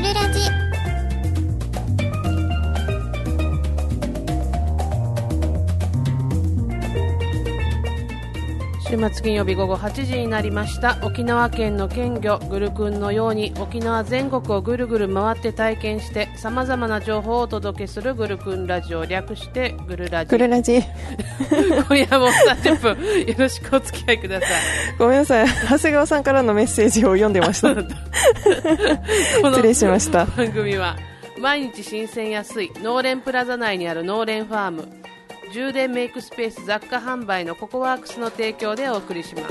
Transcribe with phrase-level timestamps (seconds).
[0.00, 0.27] da da da
[8.98, 20.78] 末金曜日午後8時になりました沖縄県の県魚グルクンのように沖縄全国をぐるぐる回って体験してさまざまな情報をお届けするグルクンラジオ略してグルラジグルラジ。
[21.88, 24.50] 今夜も30分よろしくお付き合いください
[24.98, 25.46] ごめんなさい。
[25.46, 27.74] 長谷川さんからのメッセージを読んでました。
[27.76, 27.82] こ
[29.50, 30.26] 失礼しました。
[30.26, 30.96] 番組は
[31.38, 34.88] 毎日新鮮安い農連プラザ内にある農連ファーム
[35.52, 39.48] 充電メイクスペース雑貨販売のココワークスの提供でお送りします。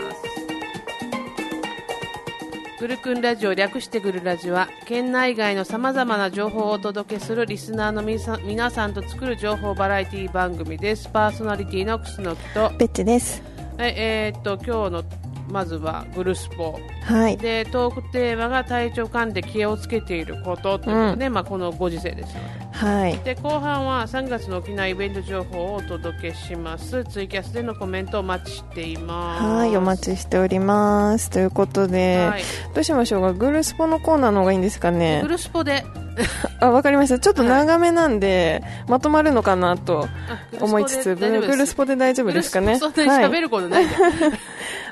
[2.79, 11.09] グルクンラジオ略してグルラジは県内外のさまざまな情報をお届けするリスナーの皆さん皆さんと作る情報バラエティ番組です。
[11.09, 12.71] パーソナリティの楠木と。
[12.77, 13.41] ベッチです。
[13.77, 17.37] はいえーっと今日のまずはグルスポはい。
[17.37, 23.17] でトークテーマが体調管理で気をつけていることということで、まあ、このご時世ですのはい。
[23.19, 31.29] でで後半は3月の沖縄イベント情報をお届けしますツイキャスでのコメントをお待ちしていますはい、お待ちしております。
[31.29, 32.43] ということで、はい
[32.73, 33.33] どうしましょうか？
[33.33, 35.21] グルスポのコーナーの方がいいんですかね？
[35.23, 35.29] グ。
[35.29, 35.83] ルスポで
[36.59, 37.19] あ、わかりました。
[37.19, 43.29] ちょっと長めなんで、まとまるのかなとあ思いつつ、グルスポで大丈夫ですグルスポで大丈夫ですかね。
[43.29, 43.85] 喋ることない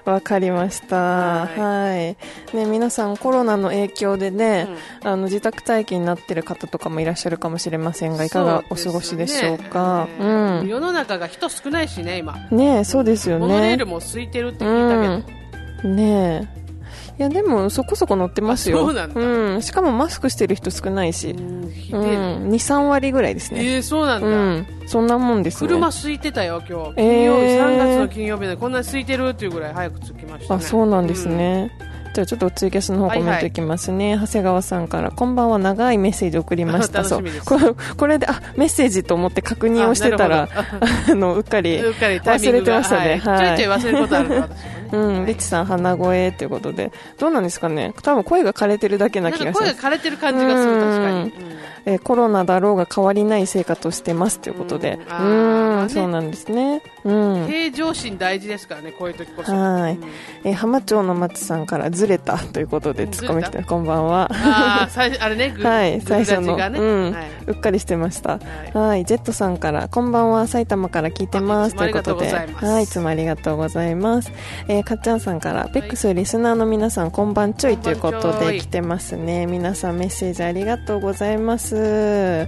[0.06, 0.96] わかりました。
[0.96, 2.12] ははい
[2.54, 2.56] い。
[2.56, 4.68] ね、皆さんコロナの影響でね、
[5.04, 10.08] あの、自宅待機になってる方とかもいらっしゃるかもしれませんが、いかがお過ごしでしょうか？
[10.20, 10.68] そうねん。
[10.68, 13.78] 世の中が人少ないしね今ねそうですよモノレーね。
[13.78, 15.28] ルも空いてるって聞いたけ
[15.84, 15.96] ど、うん。
[15.96, 16.65] ね
[17.18, 18.80] いや、でも、そこそこ乗ってますよ。
[18.80, 19.22] あそうなんだ。
[19.22, 19.62] うん。
[19.62, 21.30] しかもマスクしてる人少ないし。
[21.30, 22.16] うんひうでえ。
[22.16, 22.50] ん。
[22.50, 23.64] 2、3割ぐらいですね。
[23.64, 24.68] えー、そうなんだ、うん。
[24.86, 25.70] そんなもんですね。
[25.70, 26.94] 車空いてたよ今日。
[26.98, 27.06] えー。
[27.06, 30.60] 金曜日、3月の金曜日でこんなに空いてるっていうぐらい早く着きましたね。
[30.60, 31.72] あ、そうなんですね。
[32.16, 37.00] じゃあちょっとツイキャスの方コメントいきますね、長谷川さんからこんばんは長いメッセージ送りました。
[37.00, 37.46] 楽しみです。
[37.46, 37.60] そう。
[37.60, 40.80] これこれであメッセージと思って確認をしてたらあ
[41.12, 41.76] あのうっかり。
[41.84, 43.18] うっかり忘れてましたね。
[43.18, 43.48] はい。
[43.48, 46.92] はいちょいちょい忘れることあるから私もねうん、リッチさん鼻声ということで。
[47.18, 47.94] どうなんですかね。
[48.02, 49.74] 多分声が枯れてるだけな気がします。
[49.74, 51.32] 声が枯れてる感じがする確かに、うん。
[51.88, 55.00] えーコロナだろうが変わりない生活をしてますということで。
[55.08, 55.14] うん。
[55.14, 56.82] あうんそうなんですね。
[57.04, 57.44] ううん。
[57.44, 59.52] ん平常心大事ですからねこういう時こそ。
[59.54, 59.94] はい。
[59.94, 60.04] うん。
[60.44, 63.10] えー浜町の松さんからずれたということでうん。
[63.12, 64.30] 突っ込み来てこんばんは。
[64.32, 67.26] あー最初あれねグはい、グ最初の、ねうん、はい。
[67.48, 68.34] うっかりしてました。
[68.34, 68.40] は
[68.74, 68.78] い。
[68.78, 71.76] はい、ジェットさんから、こんばんは、埼玉から聞いてます。
[71.76, 74.32] ということで、いはい、いつもありがとうございます。
[74.68, 79.46] えーかっちゃんさんから、ペックスリスナーの皆さん、こんばんちょいということで来てますね。
[79.46, 82.48] 皆さんメッセージありがとうございます。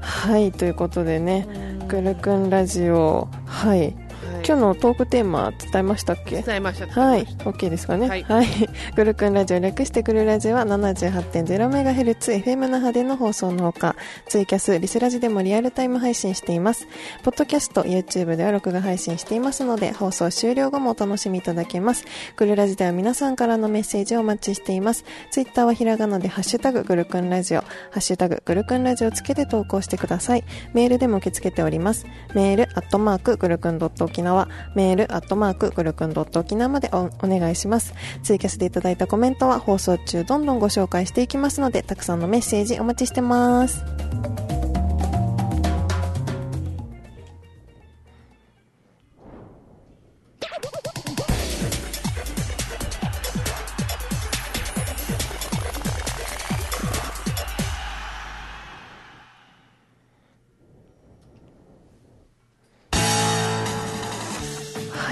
[0.00, 1.46] はい、ということでね、
[1.88, 4.01] くるくんラジオ、はい、はい
[4.44, 6.42] 今日のトークテーマ伝えましたっけ？
[6.42, 8.08] 伝えましたはい OK ですかね？
[8.08, 8.46] ははいい。
[8.96, 13.94] グルクンラジオ略してグルラジは 78.0MHz FM 那覇での放送のほか、
[14.28, 16.88] ツイキャス、リスラジでもリアルタイム配信しています。
[17.22, 22.04] ポッドキャスト、YouTube では録画配信していますので、放送終了後もお楽しみいただけます。
[22.36, 25.04] グルラジでは皆さんからのメッセージをお待ちしています。
[25.30, 27.66] ツイッターはひらがなでハッシュタググルクンラジオ、ハ
[27.96, 30.42] ッシュタググルクンラジオをつけて投稿してください。
[30.74, 32.06] メールでも受け付けております。
[32.34, 34.31] メール、アットマーク、グルクンドット沖縄、
[34.74, 37.94] メール、アットマーク、グルクンドット沖縄までおお願いします。
[38.22, 43.84] ツイキャスでいただいたコメントは放送中どんどんご紹介していきますので、たくさんのメッセージお待ちしてます。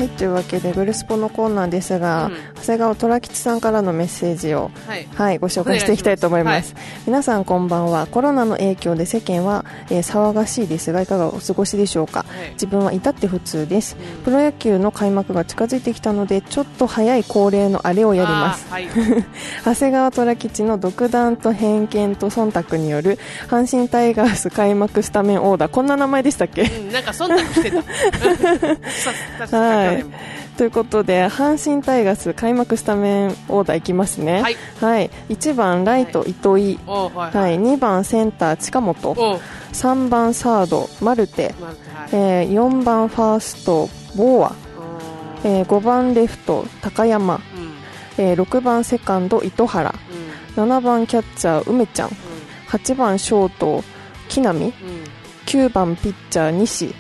[0.01, 2.35] はい、というわけで、グルスポのコーナーですが、うん。
[2.61, 5.09] 長谷川虎吉さんからのメッセージをはい。
[5.15, 6.75] はい、ご紹介していきたいと思います。
[7.07, 8.07] 皆さんこんばんは。
[8.07, 12.51] コロナの影響で世間は、えー騒がしいですが、いかがお過ごしでしょうか、はい。
[12.51, 13.97] 自分は至って普通です。
[14.27, 18.67] プロ野球の開幕が近づいてきたので、ちょっと早い恒例のあれをやります。
[19.65, 23.19] 長谷川虎吉の独断と偏見と忖度による
[23.49, 25.71] 阪神タイガース開幕スタメンオーダー。
[25.71, 26.65] こんな名前でしたっけ？
[26.65, 27.71] うんなんか忖度して
[29.49, 29.57] た。
[29.57, 30.10] はい
[30.57, 34.57] ということで阪神タイガース開幕スタメンオーダーいきますね、はい。
[34.81, 39.11] はい、1番ライト糸井、はいはい、2番センター近本。
[39.11, 39.41] おう
[39.73, 42.09] 3番サードマルテ、まずはい。
[42.13, 44.51] えー4番ファーストボーア、
[45.45, 47.41] うんえー5番レフト高山、うん。
[48.19, 49.95] えー6番セカンド糸原。
[50.57, 50.65] うん。
[50.65, 52.09] 7番キャッチャー梅ちゃん。
[52.09, 52.13] う
[52.69, 53.83] 8番ショート
[54.29, 54.53] 木浪。
[54.53, 54.73] んうん
[55.51, 56.95] 9番ピッチャー西、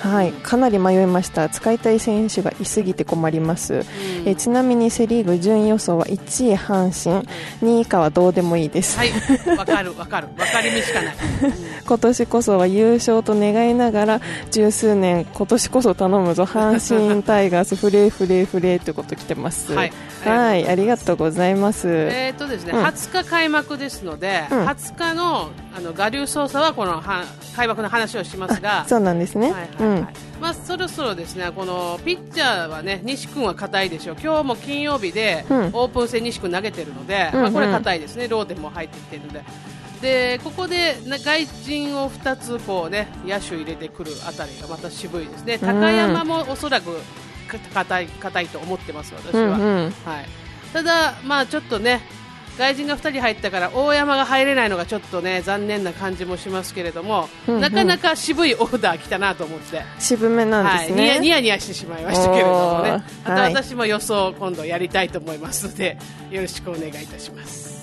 [0.00, 1.48] はい、かなり迷いました。
[1.48, 3.80] 使いたい選手がいすぎて困ります、うん。
[3.80, 7.26] えーちなみにセ・リーグ順位予想は1位阪神。
[7.62, 9.12] 2位以下はどうでもいいです、はい。
[9.56, 10.28] わかるわかる。
[10.36, 11.16] わかりみしかない、
[11.88, 14.20] 今年こそは優勝と願いながら
[14.50, 16.44] 十数年今年こそ頼むぞ。
[16.44, 19.72] 阪神タイガース フレーフレーフレーということ来てます。
[19.72, 19.92] はい。
[20.22, 20.68] はい。
[20.68, 22.84] ありがとうございます、えーとですねうん。
[22.84, 24.66] 20日開幕ですので、うん。
[24.66, 27.24] 20日のあの我流捜査はこのは
[27.56, 30.14] 開幕の話をしますが、そうなんですね、はいはいはい。
[30.42, 35.58] まあ、そろそろですねこのピッチャーはね西君は硬いでしょう、今日も金曜日でうん。
[35.72, 37.42] オープン戦、西君投げてるので、うんうん。
[37.44, 39.42] まあ、これ硬いですね、ローテも入ってきてるので。
[40.00, 46.96] でここで、ね、外人を2つこう、ね、野手入れてくるあたりがまた渋いですね、高山もおそらく
[47.48, 49.42] か硬い硬いと思ってます、私は。
[49.42, 49.54] うんう
[49.88, 49.90] ん。
[50.04, 50.26] はい、
[50.72, 52.00] ただ、まあちょっとね
[52.58, 57.60] 外人が2人入ったから大山が入れないのがちょっとね残念な感じもしますけれども、うんうん。
[57.60, 62.92] なかなか渋いオーダー来たなと思って、渋めなんはい、ですね、ニヤニヤニヤしてしまいましたけれどもね。
[62.92, 63.54] またはい。
[63.54, 65.98] 私も予想を今度やりたいと思いますので
[66.30, 67.77] よろしくお願いいたします。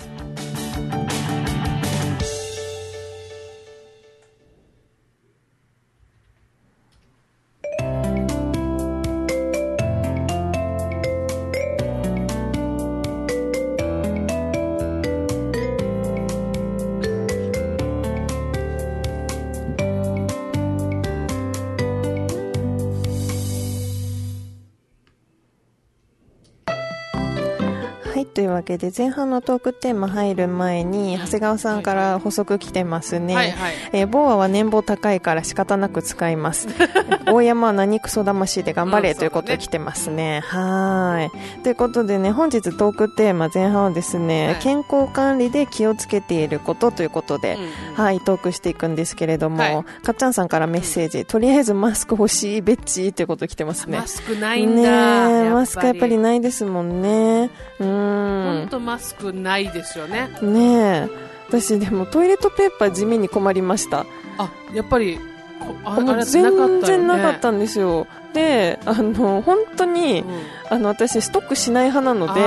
[28.16, 33.74] はい、というわけで前半のトークテーマ入る前に長谷川さんから補足来てますね、はいはい。
[33.92, 36.70] えー、ボーアは年俸高いから仕方なく使います。
[37.28, 40.44] 大山は何クソ魂で頑張れ、うんということで来てますね。
[40.46, 41.62] はーい。
[41.64, 44.56] ということでね本日トークテーマ前半はですね、はい。
[44.60, 47.70] 健康管理で気をつけていることということで、うんうん。
[47.96, 49.84] はい、トークしていくんですけれども、はい。
[50.04, 53.98] かっちゃんさんからメッセージ、とりあえずマスク欲しい、ベッチということ来てますね。
[53.98, 57.50] マスクないんねだ、えマスクやっぱりないですもんね。
[57.80, 60.30] う本ー当マスクないですよね。
[60.46, 60.54] ん。
[60.54, 61.10] ねえ。
[61.48, 64.06] 私でもトイレットペーパー地味に困りました。
[64.38, 65.19] あやっぱり
[65.60, 66.44] こあもうあれ全
[66.81, 68.07] 然なかったんんですよ。
[68.34, 70.24] で、あの、本当に、
[70.70, 72.42] あの、私ストックしない派なので、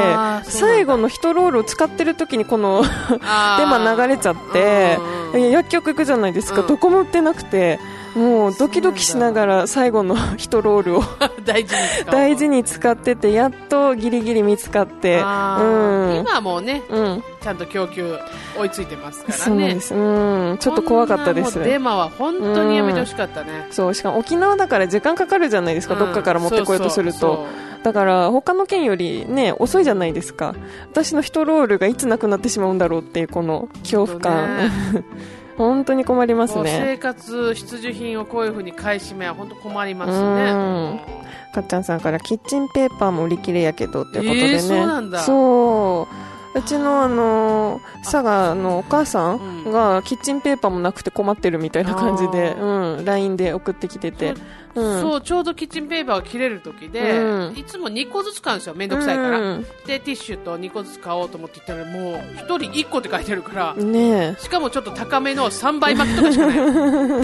[0.51, 2.89] 最後の1ロールを使ってる時にこのデ
[3.19, 5.19] マ 流れちゃって、うんうん
[5.51, 6.67] 薬局行くじゃないですか、うん。
[6.67, 7.79] どこも売ってなくて、
[8.15, 11.03] もうドキドキしながら最後の1ロールを
[11.45, 12.13] 大事に使おう。
[12.13, 15.23] 大事に使ってて、やっとギリギリ見つかって、うん。
[15.23, 17.25] 今はもうねうん。
[17.41, 18.19] ちゃんと供給
[18.59, 19.81] 追いついてますからね。
[19.81, 20.59] そうなん。
[20.59, 21.63] ちょっと怖かったです。
[21.63, 27.19] デマは本当にやめてほしかったね、そう、しかも沖縄だから時間かかるじゃないですか、どっかから持ってこようとすると。
[27.19, 27.47] そうそう
[27.83, 30.55] だから他の県よりね、遅いじゃないですか。
[30.91, 34.71] 私の1ロールがいつなくなってしまうんだろうっていうこの恐怖感。
[35.59, 36.79] 本当に困りますね。
[36.81, 40.37] 生活必需品をこういうふうに買い占めは本当困りますうん。
[40.37, 41.05] ね
[41.53, 44.53] かっちゃんさんからキッチンペーパーも売り切れやけどっていうことでね。
[44.53, 45.19] えーそうなんだ。
[45.19, 46.09] そ
[46.55, 46.59] う。
[46.59, 49.73] うちのあの佐賀のお母さんうん。
[49.73, 54.35] がキッチンペーパーもなくて困ってるみたいな感じで、あうん、LINE で送ってきてて、
[54.79, 57.57] うん、そうちょうどキッチンペーパーが切れる時で、うん。
[57.57, 58.75] いつも2個ずつ買うんですよ。
[58.75, 66.59] めんどくさいから、うんでティッシュと2個ずつ買おうと思って言ったらもう1人1個って書いてるから、ねしかもちょっと高めの3倍巻きとかしかない。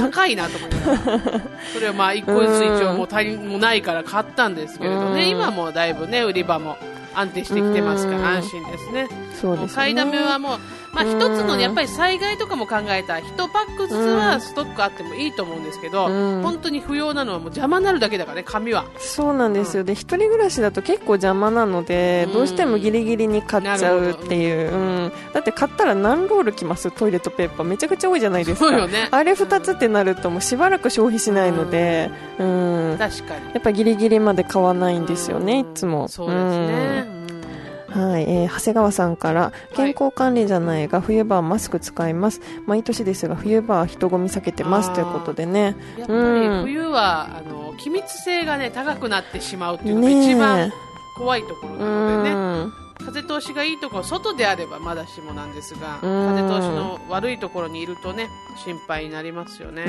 [0.10, 1.40] 高いなと思いながら。
[1.72, 5.28] それをまあ1個ずつ一応もう足りもないから買ったんですけれどね、うん。
[5.28, 6.76] 今もうだいぶね売り場も
[7.14, 8.24] 安定してきてますからうん。
[8.24, 9.08] 安心ですね。
[9.40, 9.74] そうですね。
[9.74, 10.58] 買いだめはもう、
[10.94, 11.10] まあ、うん。
[11.10, 16.42] 一つのやっぱり災害とかも考えたら1パックずつはストックあってもいいと思うんですけど、うん。
[16.42, 18.84] 本当に不要なのはもう邪魔になるだけだからね紙は。
[18.98, 22.32] そうなんですよ、で一人暮らしだと結構邪魔なので、うん。
[22.34, 26.90] どうしてもギリギリに買っちゃうっていう、うん、だって買ったら何ロールきます？
[26.90, 27.66] トイレットペーパー。
[27.66, 28.68] めちゃくちゃ多いじゃないですか。
[28.68, 29.08] そうよね。
[29.10, 32.96] あれ2つってなるともうしばらく消費しないので、うん。
[32.98, 33.46] 確かに。
[33.52, 36.08] やっぱギリギリまで買わないんですよね、いつも。
[36.08, 37.13] そうですね、うん
[37.94, 42.40] はい、えー長谷川さんから健康管理じゃないが冬場はマスク使います。
[42.66, 44.92] 毎年ですが冬場は人混み避けてます。
[44.92, 45.76] ということでね。
[45.96, 50.72] やっぱり冬は、あの気密性がね高くなってしまうっていうのがね一番え
[51.16, 56.36] 怖いところうなのでね、ん風通しがいいところ外であればまだしもなんですがうん。
[56.36, 58.28] 風通しの悪いところにいるとね
[58.64, 59.84] 心配になりますよね、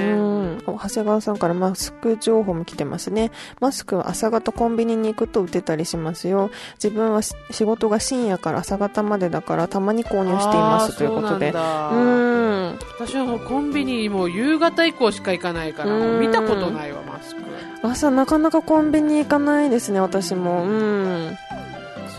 [0.66, 3.32] 長谷川さんからマスク情報も来てますね。
[3.60, 6.50] マスクは朝方コンビニに行くと売ってたりしますよ。
[6.84, 11.52] 自分はし仕事が深夜から朝方までだからたまに購入していますということで。
[11.52, 17.42] そうなん私はもうコンビニもう夕方以降しか行かないから見たことないわマスク。
[17.84, 20.64] 朝なかなかコンビニ行かないですね私も。
[20.66, 21.38] うん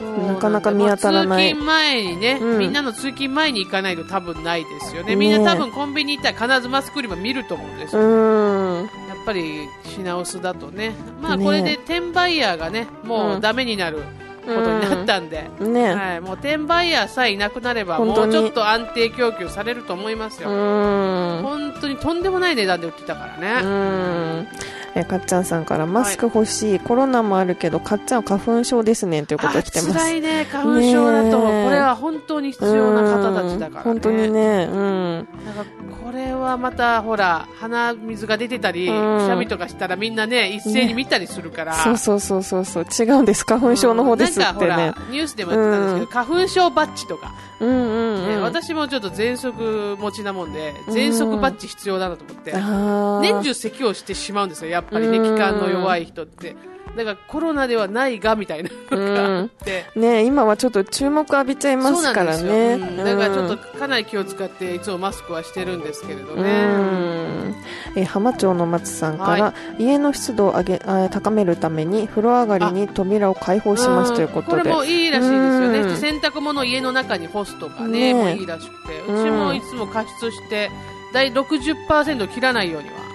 [0.04, 5.10] なかなか見当たらない通勤前にね、うんみんなの通勤前に行かないと多分ないですよね。
[5.10, 8.82] ねみんな多分コンビニ行ったら必ずマスク売り場見ると思うんですうよ。
[8.82, 8.84] ん。
[8.84, 10.92] やっぱり品薄だとね。
[11.20, 13.98] まあねこれで転売ヤーがね、もうダメになる
[14.46, 15.48] ことになったんで。
[15.60, 20.50] ねはい、もう転売ヤーさえいなくなれば、もうちょっと安定供給されると思いますうよ。
[20.50, 21.42] ん。
[21.42, 24.48] 本当にとんでもない値段で売ってたからうね。
[24.96, 25.00] ん。
[25.00, 29.92] えかっちゃんさんからマスク欲しい、コロナもあるけどかっちゃんは花粉症ですねということあ来てます。
[29.92, 33.90] 辛いね、花粉症だと、これは本当に必要な方たちだからね。
[33.90, 35.14] うん本当にねうん。
[35.14, 35.64] なんか
[36.04, 39.18] これはまたほら鼻水が出てたり、うん。
[39.18, 42.84] くしゃみとかしたらみんなね一斉に見たりするから、そうそうそうそうそう。
[42.84, 43.44] 違うんです。
[43.44, 44.44] 花粉症の方ですってね。
[44.44, 44.76] なんかほら
[45.10, 48.42] ニュースでもやってたんですけど、花粉症バッジとか、うんうんねうん。
[48.42, 53.20] 私もちょっと喘息持ちなもんで喘息バッジ必要だなと思って、あー。
[53.20, 55.34] 年中咳をしてしまうんですよやっぱりねうん。
[55.34, 56.56] 気管の弱い人って
[56.96, 58.70] だからコロナではないがみたいな。
[58.90, 59.84] のがあって。
[59.94, 62.78] ね今はちょっと注目浴びちゃいますからね。
[62.78, 67.54] そうなんだからちょっうんとかなり気を使っていつもマスクはしてるんですけれどうね、ん。
[67.96, 74.62] え浜町の松さんから、は家の湿度を上げあ高めるために風呂上がりに扉を開放しますということで。
[74.62, 75.96] これもいいらしいですよね、うん。
[75.96, 78.96] 洗濯物を家の中に干すとかねねもういいらしくて。
[79.12, 80.70] うちもいつも加湿して
[81.12, 83.05] 大60%切らないようにはあ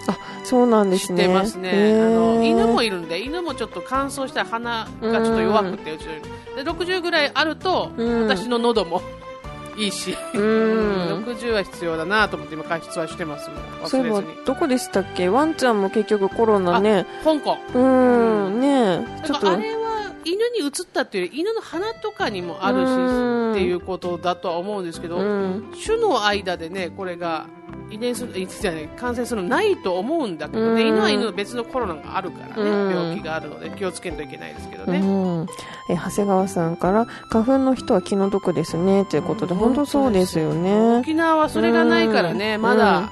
[0.43, 1.23] そうなんでしすね。
[1.23, 2.01] てますね。
[2.01, 8.27] あの犬もいるんで犬もちょっと乾燥した鼻がちょっと弱くてうちで60ぐらいあると、うん。
[8.27, 9.01] 私の喉も
[9.77, 11.23] いいし、うん。
[11.25, 13.49] 60は必要だなと思って今加湿はしてます
[13.85, 15.29] そういえばどこでしたっけ？
[15.29, 17.05] ワンちゃんも結局コロナね。
[17.23, 17.57] 香港。
[17.73, 17.79] う
[18.49, 18.59] ん。
[18.59, 19.51] ねちょっと。
[19.51, 23.51] あれは犬に移ったっていうより犬の鼻とかにもあるしうん。
[23.53, 25.73] っていうことだとは思うんですけど、うん。
[25.83, 27.47] 種の間でねこれが
[27.91, 30.87] 遺伝するいつじゃない感染するのないと思うんだけどね、うん。
[30.87, 32.89] 犬は犬の別のコロナがあるからね、うん。
[32.89, 35.47] 病気があるので気をつけないといけないですけどうね、ん、
[35.89, 40.97] え長谷川さんから花粉の人は気の毒ですねということで、うん本当そうですよね。
[40.99, 42.61] 沖縄はそれがないからね、うん。
[42.61, 43.11] まだ、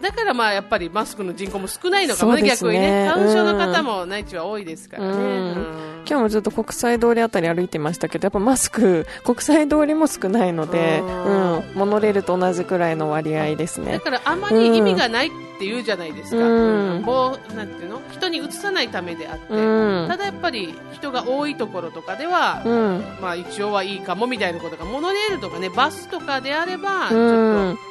[0.00, 2.48] だからまあやっぱりマスクの人口も少ないのかもねね。
[2.48, 3.08] 逆にね。
[3.08, 5.18] 花粉症の方も内地は多いですからね、うん。
[5.18, 6.04] うん。
[6.08, 11.58] 今日もずっと国際通りあたり歩いてましたけどやっぱマスク国際通りも少ないので、ううん。
[11.58, 17.02] ん、モノレールと同じくらいの割合ですだねからあまり意味がないって言うじゃないですか、うん。
[17.02, 18.00] もうなんていうの？
[18.12, 20.08] 人に移さないためであって、うん。
[20.08, 23.04] ただやっぱり人が多いところとかでは、うん。
[23.20, 27.82] まあ一応はいいかもみたいなことがモノレールとかねバスとかであればちうょっんと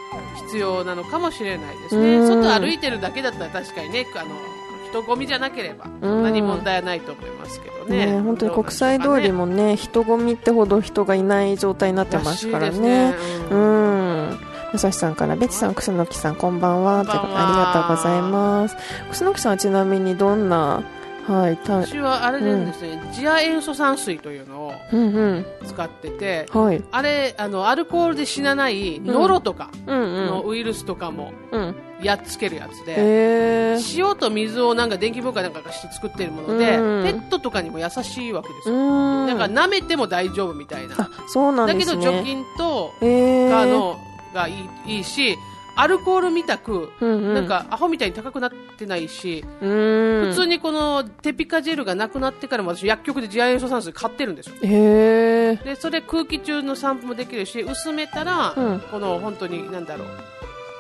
[0.48, 2.44] 必要なのかもしれないですね、うん。
[2.44, 4.30] 外歩いてるだけだったら確かにねあの
[4.90, 6.24] 人混みじゃなければそん。
[6.24, 13.16] なに問題はないと思いますけどね、ね本当に国際通りもね人混みってほど人がいない状態になってますからね。
[13.50, 14.30] ううん。
[14.34, 14.40] ん。
[14.74, 17.06] 武蔵さんから、ベチさん、楠木さん、こんばんは。
[17.06, 17.72] ということで、こんばんは。
[17.72, 18.76] ありがとうございます。
[19.12, 20.84] 楠木さんはちなみにどんな、
[21.28, 25.46] はい、た、私はあれなんですね、次亜塩素酸水というのをうんうん。
[25.66, 26.84] 使っててはい。
[26.92, 31.62] あれあのアルコールで死なないノロとかうんのウイルスとかもうん。
[31.62, 31.76] うん。
[32.02, 34.08] やっつけるやつで、へー。
[34.10, 39.28] 塩と水をなんか電気分解なんかがして作ってるもので、うんペットとかにも優しいわけですうよ、ーん。
[39.28, 41.94] だから舐めても大丈夫みたいな、あ、そうなんだけど。
[42.00, 42.92] 除菌と。
[43.00, 44.00] かの
[44.34, 44.52] がい
[44.86, 45.38] いいいし
[45.78, 47.34] アルコールみたく、うんうん。
[47.36, 49.46] なん、かアホみたいに高くなってないし。
[49.60, 55.64] 普通にこのテピカジェルがなくなってからも私薬局で次亜塩素酸水買ってるんですよへー。
[55.64, 60.08] でそれ空気中の散布もできるし薄めたら、うんこの本当になんだろう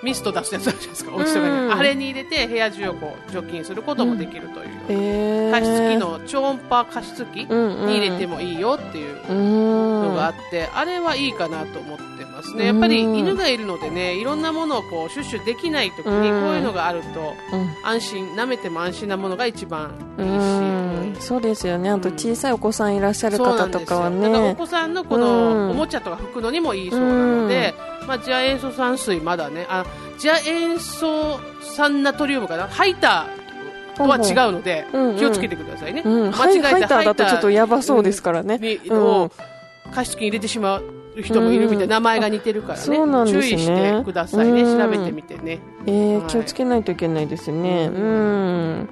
[0.04, 1.74] ミスト出すやつあるじゃないですかお家とかに、うん。
[1.74, 5.52] あれに入れて部屋中をこう除菌することもできるという、へー。
[5.52, 9.18] 加湿器の超音波加湿器にうんうん入れてもいいよっていう。
[9.28, 12.68] のがあって、あれはいいかなと思ってますね。
[12.68, 16.42] やっぱり犬がいるのでねいろんなものをこうシュッシュできない時にうん。
[16.44, 17.70] こういうのがあるとうん。
[17.84, 21.16] 安心舐めても安心なものが一番いいし、うん。
[21.20, 21.90] そうですよね。
[21.90, 24.32] あと小さいお子さんいらっしゃる方とかはそうなんですよ。
[24.34, 24.56] だからおね。
[24.56, 25.22] 子さんのこうん。
[25.22, 27.06] のおもちゃとか拭くのにもいいそうな
[27.44, 27.74] ので、
[28.08, 29.66] まあ、次亜塩素酸水まだね。
[29.70, 29.86] あ
[30.18, 32.68] 次亜塩素酸ナトリウムかな？
[32.68, 35.18] ハイターとは違うので、うんうん。
[35.18, 36.32] 気をつけてくださいね、うん。
[36.32, 38.58] ハイハイターだとちょっとやばそうですからね。
[38.58, 39.02] に、うん。
[39.04, 39.32] を
[39.94, 40.84] 加湿器に入れてしまう
[41.22, 43.06] 人もいるみたいな、名前が似てるからね。
[43.06, 43.32] ね。
[43.32, 44.80] 注意してくださいね、うん。
[44.80, 45.60] 調べてみてね。
[45.86, 46.28] えーはい。
[46.28, 47.90] 気をつけないといけないですね。
[47.92, 48.90] うん。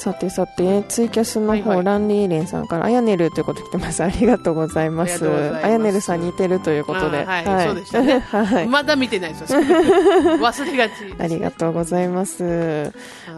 [0.00, 1.84] さてさて、ツイキャスの方、はいはい。
[1.84, 4.02] ランリーレンさんから、あやねるということ来て ます。
[4.02, 5.28] ありがとうございます。
[5.62, 7.18] あやねるさん似てるということで。
[7.18, 7.66] あーはい。
[7.66, 8.18] そうでしたね。
[8.32, 8.66] はい。
[8.66, 9.60] まだ見てないですよ。
[10.40, 12.44] 忘れがちですありがとうございます。
[12.44, 12.90] は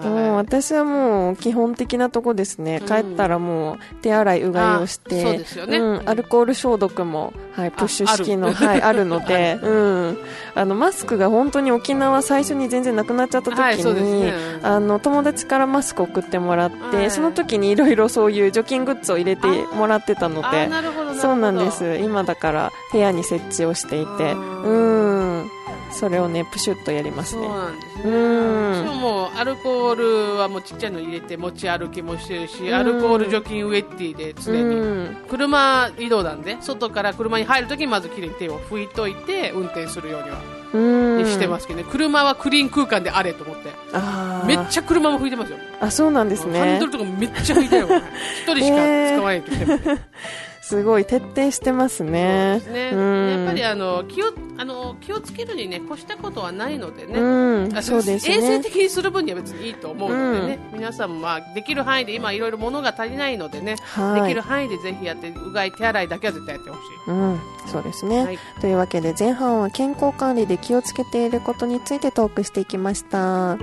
[0.04, 0.06] い。
[0.06, 2.78] もう私はもう基本的なとこですね。
[2.80, 2.86] うん。
[2.86, 5.78] 帰ったらもう手洗い、うがいをして、あそうですよね。
[5.78, 6.02] ん。
[6.08, 10.18] アルコール消毒も、はい、プッシュ式の、はい、あるので、うん。
[10.54, 14.32] あの、マスクが本当に沖縄最初に全然なくなっちゃった時に、はいね。
[14.62, 20.68] あの、友達からマスク送ってももらって、はいその時にいろいろそういう除菌グッズを入れてもらってたのあで
[21.18, 21.96] そうなんです。
[21.96, 24.30] 今だから部屋に設置をしていて。
[24.30, 25.50] あうーん
[25.92, 28.86] それをねプシュッとやりますそうねなんですねうん。
[28.86, 32.74] ももうアルコールはもうちっちゃいの入れて持ち歩きもしてるし、うん。
[32.74, 35.16] アルコール除菌ウェッティで常に、うん。
[35.28, 40.38] 車移動なんで外から車に入るときにまずきれいに手を拭いといて運転するようには
[40.74, 41.24] うん。
[41.26, 43.70] してますけどね、車はクリーン空間であれと思って。
[44.46, 45.58] めっちゃ車も拭いてますよ。
[45.80, 47.88] あそうなんですハンねドルとかめっちゃ拭いたよ
[48.42, 48.76] 一人しか
[49.12, 50.04] 使わないとしてもね、
[50.62, 52.60] すごい徹底してますね。
[52.60, 52.90] ね。
[52.92, 53.28] うん。
[53.30, 57.76] やっぱりあの気をあの気をつけるにね越したことはないのでね、うん。
[57.76, 64.22] あそうです衛生ね的にする分には別にいいと思うのでね、皆さんもまあできる範囲で今いろいろ物が足りないのでね、はい。
[64.22, 67.10] できる範囲でぜひやってうがい手洗いだけは絶対やってほしい。
[67.10, 68.38] うん、そうですね、はい。
[68.60, 73.58] というわけで前半は健康管理で気をつけていることについてトークしていきました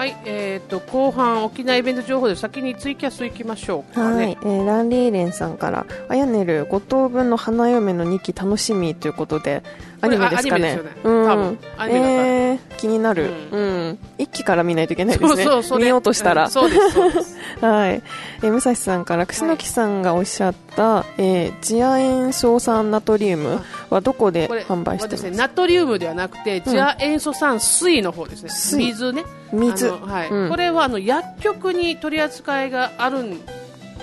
[0.00, 9.62] はい、えっ、と後半沖縄イベント情報で先にツイキャス行きましょうかはい、えーランリーレンさんからあやねる五等分の花嫁の2期楽しみということで
[10.02, 10.76] アニメですかね。
[10.76, 10.82] ね。
[11.04, 11.58] うん。
[11.76, 13.98] アニメえー気になる、ううん。
[14.18, 15.44] 一期から見ないといけないですね。
[15.44, 17.36] そうそう見ようとしたら、うんそうですです。
[17.60, 18.02] はい、
[18.42, 28.50] えー、武蔵さんから楠木さんがおっしゃった、えー次亜塩硝酸ナトリウムはどこで販売してますはですねナトリウムではなくて、ジア塩素酸水の方ですね。
[28.50, 28.78] 水。
[28.78, 29.24] 水ね。
[29.52, 29.88] 水。
[29.90, 30.28] はい。
[30.30, 30.48] うん。
[30.48, 33.40] これはあの薬局に取り扱いがあるん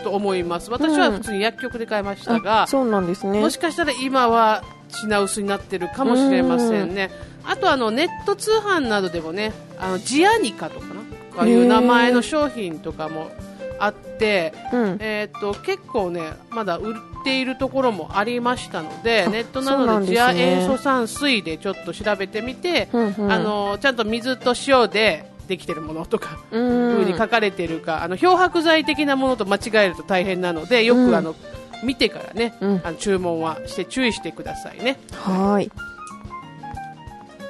[0.04, 0.72] と思います。
[0.72, 3.40] 私は普通に薬局で買いましたが、あそうなんですね。
[3.40, 7.10] もしかしたら今は品薄になってるかもしれませんね。
[7.46, 11.02] あとあのネット通販などでもね、あのジアニカとかな、
[11.38, 13.32] ああいう名前の商品とかも
[13.80, 14.98] あって、うん。
[15.00, 31.16] えー、と結構ねまだ売っているところもありましたのであネットなどでジア塩素酸水でちょっと調べてみて、あのちゃんと水と塩でできてるものとか、う風に書かれているかあの漂白剤的なものと間違えると大変なのでよく、うん。
[31.16, 31.36] あの
[31.84, 32.82] 見てからね、うん。
[32.84, 34.98] あの注文はして注意してくださいね。
[35.12, 35.72] はーい。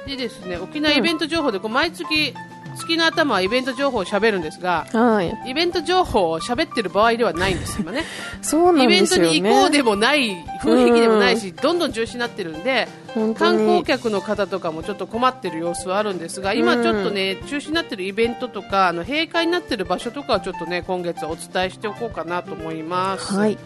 [0.06, 2.34] でですね沖縄イベント情報で、こう毎月
[2.76, 5.36] 月の頭はイベント情報を喋るんですがはい。
[5.46, 8.04] イベント情報を喋ってる場合ではないんです今ね。
[8.40, 10.30] そうなんイベントに行こうでもない
[10.62, 23.34] 雰囲気でもないし、どんどん中止になってるんで観光に客の方とかもちょっと困ってる様子はあるんですが今ちょっとね、中止になってるイベントとかあの閉会になってる場所とかはちょっとね今月はお伝えしておこうかなと思います。
[23.34, 23.58] はい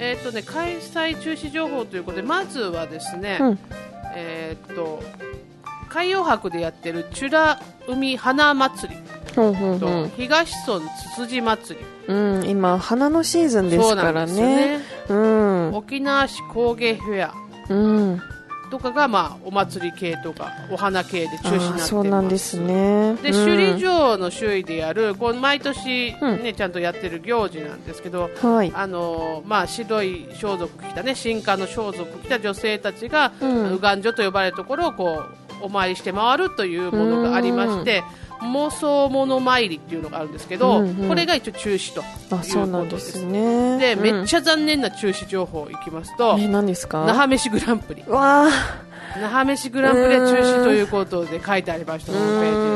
[0.00, 3.58] えっ、とね開催中止情報ということでまずはですね、うん。
[4.14, 5.02] えっ、と
[5.88, 9.00] 海洋博でやってる美ら海花祭り
[9.36, 10.80] ほんほんと、ほん東村
[11.14, 11.86] つつじ祭り。
[12.08, 14.78] うん今花のシーズンですからね。
[14.78, 14.80] ね。
[15.08, 15.74] うん。
[15.74, 17.34] 沖縄市工芸フェア。
[17.68, 18.22] うん
[18.70, 23.16] とかが、まあ、お祭り系とかお花系で中止になってそうなんですね。
[23.16, 23.44] でうん。
[23.44, 26.42] 首里城の周囲でやるこう毎年、うん。
[26.42, 28.72] ねちゃんとやってる行事なんですけど、はい。
[28.74, 33.70] あのーまあ、白い装束着たね新刊の装束着た女性たちが、うん。
[33.72, 35.24] 右岸所と呼ばれるところをこ
[35.60, 38.02] うお参りして回るというものがありまして
[38.42, 41.08] 妄想物参りっていうのがあるんですけど、うんうん。
[41.08, 42.02] これが一応中止と
[42.34, 43.18] あそういうことです。
[43.22, 43.78] なんですね。
[43.78, 44.00] で、うん。
[44.18, 47.04] めっちゃ残念な中止情報いきますとえ何ですか？
[47.06, 48.02] 那覇飯グランプリ。
[48.06, 48.50] わあ。
[49.20, 52.70] 那覇飯グランプリは中止ということで書いてありましたホームページに。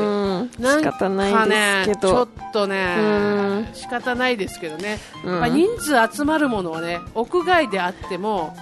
[1.15, 2.09] ないですけど。
[2.09, 3.67] ちょっとねうん。
[3.73, 5.31] 仕方ないですけどね、うん。
[5.31, 8.55] やっぱ人数集まるものはね屋外であっても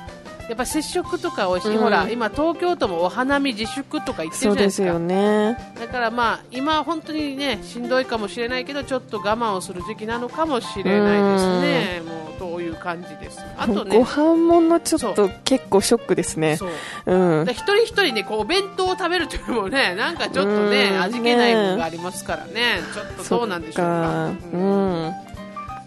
[0.49, 1.77] やっぱ接触とか多いし、うん。
[1.77, 4.83] ほら今東京都もお花見自粛とか言ってるじゃないですか。
[4.83, 5.57] すよね。
[5.79, 12.01] だからまあ今は本当にねしんどいかもしれないけどちょっと我慢をする時期なのかもしれないですね。
[12.05, 13.39] もうという感じです。
[13.57, 16.57] あとごね飯ものちょっそと結構ショックですね。
[16.57, 16.69] そう。
[17.05, 17.45] うん。
[17.45, 21.01] で一人一人ねこうお弁当を食べるというのもねなんかちょっとねうん。
[21.01, 22.79] 味気ないものがありますからね。
[22.93, 24.25] ちょっとどうなんでしょうか。
[24.53, 25.32] うん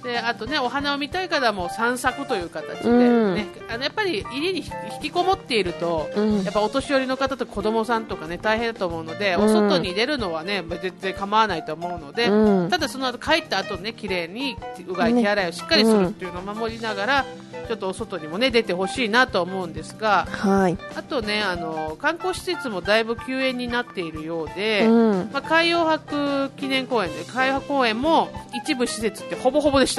[0.07, 3.35] であとねお花を見たい方も散策という形で、うん。
[3.35, 4.65] ねあのやっぱり家に引
[5.03, 6.43] きこもっていると、うん。
[6.45, 9.45] やっぱお年寄りの方と子供さんとかね大変だと思うので、うん。
[9.45, 12.71] お外に出るのはねまあ全然構わないと思うので、うん。
[12.71, 17.25] ただその後帰った後ね綺麗にうがい手洗いをしっかりするっていうのを守りながら、
[17.67, 20.79] ちょっとお外にもね出てほしいなと思うんですがはい。
[20.95, 25.31] あとねあの観光施設もだいぶ休園になっているようで、うん。
[25.33, 29.96] まあ、海洋博記念公園で海洋博公園も一部施設ってほぼほぼでした、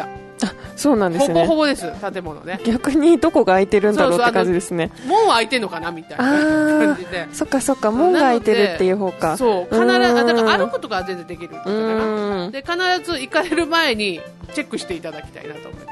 [0.76, 1.56] そうなんですほぼほね。
[1.56, 4.92] ぼです建物ね逆にどこが空いてるんだろうって感じですね。
[5.08, 9.38] 門は開いてんのかなみたいな感じでそっかそっか、門が開いてるっていう方か。
[9.38, 10.74] そう必ずあだから歩く。
[10.74, 12.52] くとかは全然できるって言っうたかなん。
[12.52, 12.62] で
[13.02, 14.22] 必ず行かれる前に
[14.54, 15.88] チェックしていただきたいなと思って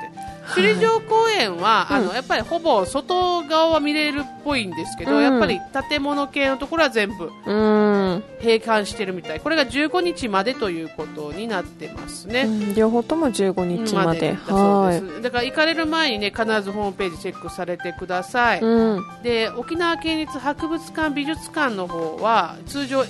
[0.53, 5.23] 首里城公園は、あのやっぱりほぼ外側は見れるっぽいんですけど、うん。
[5.23, 8.23] やっぱり建物系のところは全部うん。
[8.39, 9.39] 閉館してるみたい。
[9.39, 12.75] これが15日までということになってますね、うん。
[12.75, 14.33] 両方とも15日まで。
[14.33, 15.21] だそうはです。
[15.21, 18.61] だから行かれる前にね必ずホームページチェックされてください、い。
[18.61, 19.03] うん。
[19.23, 23.03] で沖縄県立博物館美術館の方は通常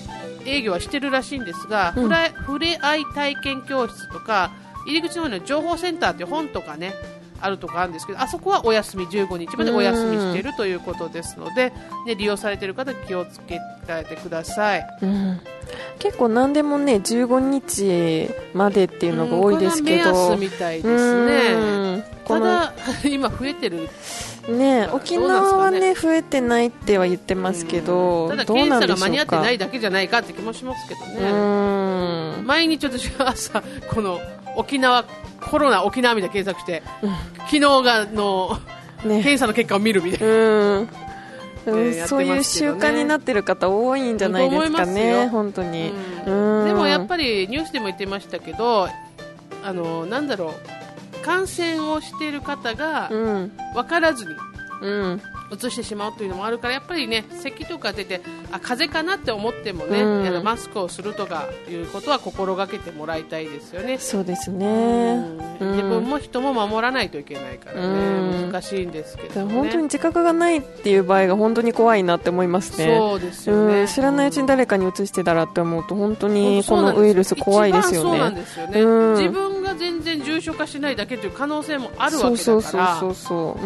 [0.45, 2.10] 営業はしてるらしいんですが、うん。
[2.10, 4.52] ふれ合い体験教室とか
[4.86, 6.93] 入り口の方には情報センターっていう本とかね
[7.41, 11.71] あるとかあるんですけどあそこはお休み15日までお休みしているということですので、
[12.06, 13.60] ね、利用されている方気をつけ
[14.08, 14.88] てください。
[15.02, 15.39] うん。
[16.00, 22.04] 結構何でもね15日までっていうのが多いですけうんみたいですね。
[22.26, 22.74] ただ
[23.06, 23.89] 今増えてる。
[24.48, 26.13] ね沖縄はなんですかね。
[26.13, 29.00] 増えてないっては言ってますけど、ただどうなんでしょうか。
[29.00, 31.32] 検査が間に合ってないだけじゃないかって気もしますけどね。
[31.32, 32.45] うん。
[32.45, 34.19] 毎日私は朝この
[34.56, 35.06] 沖縄
[35.50, 36.84] コロナ沖縄みたいな検索して、
[37.46, 38.60] 昨日がの
[39.06, 39.22] ね。
[39.22, 40.90] 検査の結果を見るみたいな、うん。
[41.68, 42.82] うんやってそういうますけどね。
[42.82, 45.30] 習慣になってる方多いんじゃないですかと思いますねよ。
[45.30, 45.94] 本当に、
[46.28, 46.62] うん。
[46.62, 46.68] うん。
[46.68, 48.88] でもやっぱりニュースでも言ってましたけど
[49.64, 50.54] あのなんだろ
[51.22, 53.52] う感染をしている方がうん。
[53.74, 54.32] 分からずに
[54.82, 60.28] うん移してしまうというのもあるからやっぱりね咳とか出てあ風邪かなって思ってもね、うん。
[60.28, 63.98] あのマスクをするとかいうことは心がけてもらいたいですよね。
[63.98, 65.38] そうですね、うん。
[65.60, 65.72] うん。
[65.72, 67.82] 自分も人も守らないといけないからね、
[68.44, 68.52] うん。
[68.52, 72.98] 難しいんですけど、ね、本当に自覚がないっていう場合が本当に怖いなって思いますね。
[72.98, 78.18] そうですよね、うん、知らないうちに誰かに移してたらって思うと本当にこのウイルス怖いですよね。
[78.18, 79.18] よね、うん。
[79.18, 83.00] 自分が全然重症化しないだけという可能性もあるわけだから。
[83.00, 83.14] そう
[83.56, 83.60] 考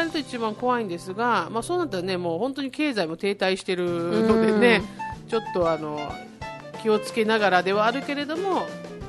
[0.00, 3.86] えると一番怖いんですが、まあ、そうなったらねもう本当に経済も停滞している
[4.26, 4.82] のでね、
[5.28, 6.00] ちょっとあの
[6.82, 8.66] 気をつけながらではあるけれども、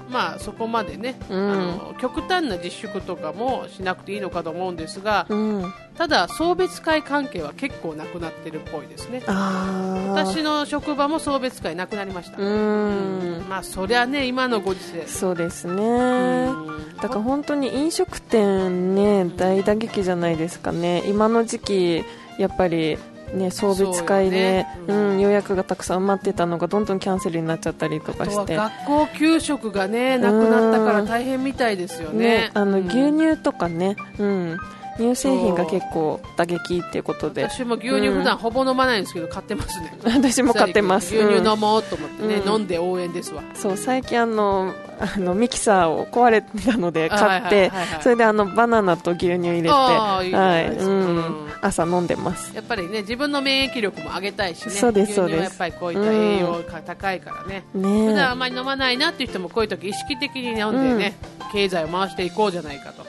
[0.10, 9.22] まあ、そこまでね、うんあの極端な自粛とかもしなくていいのかと思うんですが、うん、ただ送別会関係は結構なくなってるっぽいですね。
[9.26, 12.38] 私の職場も送別会なくなりました。
[12.38, 13.46] うん。
[13.50, 15.84] まあそりゃね今のご時世そうですね。
[15.84, 21.04] うんだから本当に飲食店ね大打撃じゃないですかね。
[21.08, 22.06] 今の時期
[22.38, 22.98] やっぱり。
[23.34, 28.56] ね、送別会でそううん、予約がたくさん埋まってたのがどんどんキャンセルになっちゃったりとかして。
[28.56, 32.20] 学校給食がねなくなったから大変みたいですよね。
[32.20, 32.88] ね、あのうん。
[32.88, 34.58] 牛乳とかね、うん、
[34.98, 37.44] 乳製品が結構打撃っていうことで。
[37.50, 39.98] 私も牛乳普段ほぼ飲まないんですけど買ってますね。
[40.04, 41.16] 私も買ってます。
[41.16, 41.48] 牛乳うん。
[41.48, 42.54] 飲もうと思ってね、うん。
[42.54, 43.44] 飲んで応援ですわ。
[43.54, 51.48] そう最近あのあのミキサーを壊れたので買ってそれであのバナナと牛乳入れてはいうんうん。
[51.62, 52.56] 朝飲んでます。
[52.56, 54.72] やっぱりね自分の免疫力も上げたいしね。
[54.72, 55.38] そうですそうです。
[55.38, 61.16] 牛乳はやっぱりこういった栄養が高いからね、普ね段あんまり飲まないなっていう人もこういう時意識的に飲んでね、
[61.52, 63.02] 経済を回していこうじゃないかと。
[63.02, 63.08] は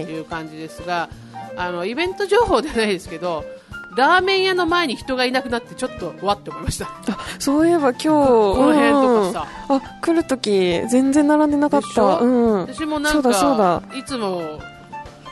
[0.00, 0.04] い。
[0.04, 1.08] いう感じですが、
[1.56, 3.44] あのイベント情報ではないですけど
[3.96, 6.86] ラーメン屋の前に人がいなくなってちょっとわって思いました。
[6.86, 10.50] あそういえば今日ここの辺とかさ、あ来るとき
[10.88, 12.04] 全然並んでなかった。
[12.04, 12.18] ょ？
[12.20, 12.60] うん。
[12.62, 13.98] 私もなんそうだそうかだ。
[13.98, 14.60] いつも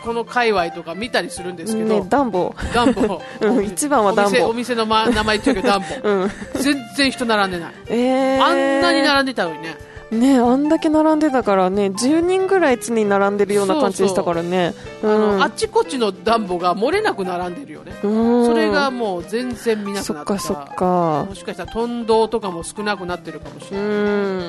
[0.03, 2.55] この界隈とか見たりするんですけど、ねダンボ。
[2.75, 4.31] ダンボ、 うん一番はダンボ。
[4.31, 5.87] お店お店の、ま、名前言っちゃうけどダンボ。
[6.09, 6.31] うん。
[6.55, 9.77] 全然人並んでない、えー、あんなに並んでたのにね
[10.11, 14.75] ねあんだけ並んでたからね10人ぐらい常に並んでるような感じでしたからね。
[15.03, 18.09] あの、あっちこっちのダンボが漏れなく並んでるよね、う
[18.43, 18.47] ん。
[18.47, 20.39] それがもう全然見なくなった。
[20.39, 21.27] そっかそっか。
[21.29, 23.89] もしかしたら豚丼とかも少なくなってるかもしうれない、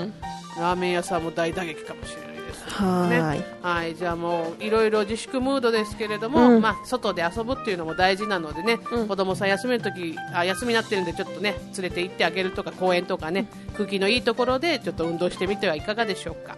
[0.08, 0.14] ん。
[0.60, 2.29] ラーメン屋さんも大打撃かもしれない
[2.70, 6.62] はーい、はい、じゃあもういろいろ自粛ムードですけれども、うん。
[6.62, 9.08] まあ、外で遊ぶっていうのも大事なのでね、うん。
[9.08, 16.56] 子供さん休みの時あ休みになってるんでちょっとね連れて行ってあげるとか公園とかね空気のいいところでちょっと運動してみてはいかがでしょうか。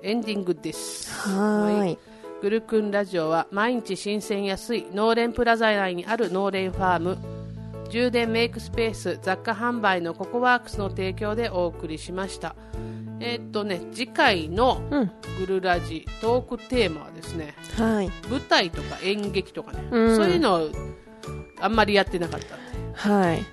[0.00, 1.28] エンディングです。
[1.28, 1.98] はーい
[2.40, 7.18] グルクンラジオは毎日新鮮安い農連プラザ内にある農連ファーム
[7.90, 12.54] 充電メイクスペース雑貨販売のココワークスの提供でお送りしました
[13.20, 15.10] えーっとね次回のうん。
[15.38, 18.10] グルラジトークテーマはですねはい。
[18.28, 20.68] 舞台とか演劇とかね、うんそういうのを
[21.60, 23.44] あんまりやってなかったんではい。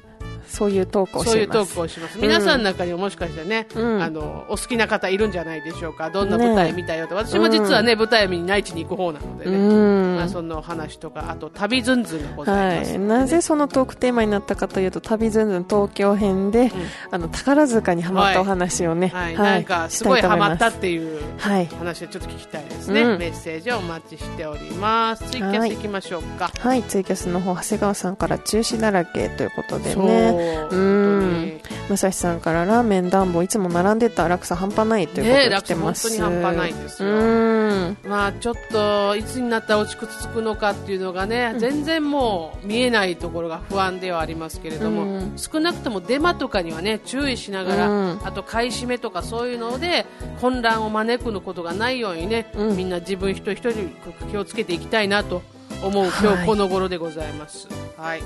[0.48, 1.32] そういうトークをします。
[1.32, 2.20] そういうトークをします。
[2.20, 6.10] 皆さんの中にももしかしてね、うんあの、お好きな方いるんじゃないでしょうか？
[6.10, 7.16] どんな舞台見たよと。
[7.16, 9.58] 私も実はね、舞台見に内地に行く方なのでうね。
[9.58, 10.16] ん。
[10.16, 16.72] まあ、その話とか、あと、旅ずんずんがございます、はい、なぜそのトークテーマになったかというと旅ずんずん東京編で、
[17.12, 23.02] あの宝塚にはまったお話をね、はい、なんか、すごいハマったっていうはい、話をちょっと聞きたいですね。
[23.02, 25.24] うんメッセージをお待ちしております。
[25.30, 26.52] ツイキャス行きましょうか。
[26.60, 30.76] はい、ツイキャスの方長谷川さんから中止だらけということでそう、ね本う。
[30.76, 31.62] ん。
[31.90, 37.10] 武蔵さんからラーメン暖房いつも並んでた落差半端ないということで来てます、ね本当に半端ないですよ。
[37.10, 37.98] うん。
[38.06, 45.34] まあちょっといつになったら落ち着くのかっていうのがね、全然もう見えないところが不安ではありますけれども、うん。
[45.38, 48.20] 少なくともデマとかにはね注意しながら、うん。
[48.24, 50.06] あと買い占めとかそういうので
[50.42, 52.78] 混乱を招くのことがないようにね、うん。
[52.78, 53.90] みんな自分一人一人
[54.32, 55.42] 気をつけていきたいなと
[55.84, 56.12] 思うはい。
[56.24, 57.68] 今日この頃でございます。
[57.98, 58.24] はい。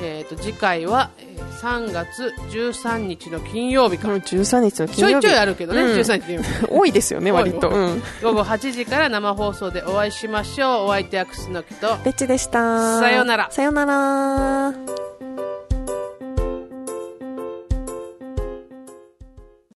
[0.00, 5.26] えー、と次回はえー3月13日の金曜日か、もう13日のちょ金曜日。
[5.26, 6.00] いちょいあるけどね、うん。
[6.00, 6.48] 13日金曜日。
[6.68, 10.86] 多いですよね割と、うん、午後8時から生放送でお会いしましょう。
[10.86, 11.96] お相手は楠木と。
[12.04, 12.98] ベッチでした。
[12.98, 13.48] さようなら。
[13.50, 15.11] さようなら